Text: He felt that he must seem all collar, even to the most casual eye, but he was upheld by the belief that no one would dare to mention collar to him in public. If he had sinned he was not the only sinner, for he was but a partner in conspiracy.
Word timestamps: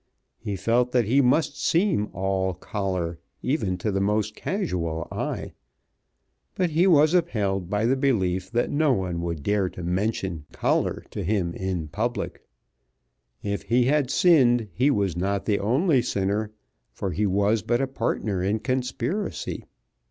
He 0.39 0.55
felt 0.55 0.93
that 0.93 1.05
he 1.05 1.21
must 1.21 1.63
seem 1.63 2.09
all 2.11 2.55
collar, 2.55 3.19
even 3.43 3.77
to 3.77 3.91
the 3.91 4.01
most 4.01 4.35
casual 4.35 5.07
eye, 5.11 5.53
but 6.55 6.71
he 6.71 6.87
was 6.87 7.13
upheld 7.13 7.69
by 7.69 7.85
the 7.85 7.95
belief 7.95 8.49
that 8.49 8.71
no 8.71 8.93
one 8.93 9.21
would 9.21 9.43
dare 9.43 9.69
to 9.69 9.83
mention 9.83 10.47
collar 10.51 11.05
to 11.11 11.23
him 11.23 11.53
in 11.53 11.87
public. 11.87 12.41
If 13.43 13.61
he 13.61 13.83
had 13.85 14.09
sinned 14.09 14.69
he 14.73 14.89
was 14.89 15.15
not 15.15 15.45
the 15.45 15.59
only 15.59 16.01
sinner, 16.01 16.51
for 16.91 17.11
he 17.11 17.27
was 17.27 17.61
but 17.61 17.79
a 17.79 17.85
partner 17.85 18.41
in 18.41 18.57
conspiracy. 18.57 19.65